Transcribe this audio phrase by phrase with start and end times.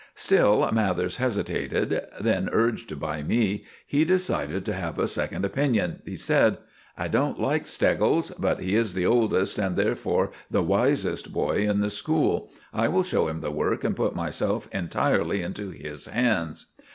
[0.15, 6.01] Still Mathers hesitated; then, urged by me, he decided to have a second opinion.
[6.03, 6.57] He said—
[6.97, 11.81] "I don't like Steggles; but he is the oldest and therefore the wisest boy in
[11.81, 12.49] the school.
[12.73, 16.71] I will show him the work and put myself entirely into his hands."